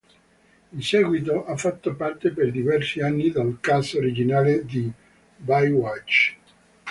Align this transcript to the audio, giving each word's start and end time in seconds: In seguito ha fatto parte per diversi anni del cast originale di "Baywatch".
In 0.71 0.81
seguito 0.81 1.45
ha 1.45 1.55
fatto 1.55 1.93
parte 1.93 2.31
per 2.31 2.49
diversi 2.49 3.01
anni 3.01 3.29
del 3.29 3.59
cast 3.61 3.93
originale 3.93 4.65
di 4.65 4.91
"Baywatch". 5.37 6.35